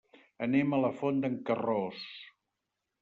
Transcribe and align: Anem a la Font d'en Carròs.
Anem 0.45 0.71
a 0.71 0.79
la 0.85 0.89
Font 1.01 1.21
d'en 1.25 1.37
Carròs. 1.51 2.03